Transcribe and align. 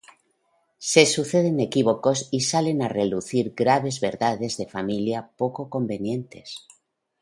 Se 0.79 1.05
suceden 1.05 1.59
equívocos 1.59 2.27
y 2.31 2.39
salen 2.41 2.81
a 2.81 2.87
relucir 2.89 3.53
graves 3.55 4.01
verdades 4.01 4.57
de 4.57 4.65
familia 4.65 5.29
poco 5.37 5.69
convenientes. 5.69 6.65